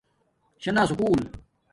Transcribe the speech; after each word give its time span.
شانا 0.63 0.83
سکُول 0.89 1.19